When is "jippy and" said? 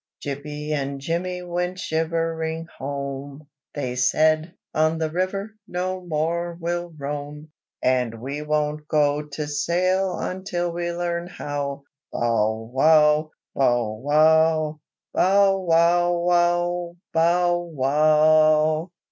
0.33-0.99